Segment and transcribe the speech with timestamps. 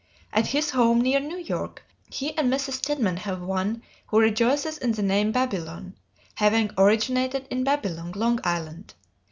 [0.33, 2.71] At his home near New York, he and Mrs.
[2.73, 5.93] Stedman have one who rejoices in the name "Babylon,"
[6.33, 8.95] having originated in Babylon, Long Island.